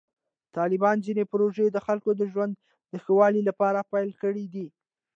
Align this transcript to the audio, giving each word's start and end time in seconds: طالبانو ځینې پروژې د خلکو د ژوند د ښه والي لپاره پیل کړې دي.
طالبانو 0.55 1.03
ځینې 1.07 1.23
پروژې 1.31 1.67
د 1.71 1.77
خلکو 1.85 2.09
د 2.15 2.21
ژوند 2.31 2.53
د 2.91 2.93
ښه 3.03 3.11
والي 3.19 3.41
لپاره 3.49 3.87
پیل 3.91 4.11
کړې 4.21 4.45
دي. 4.53 4.67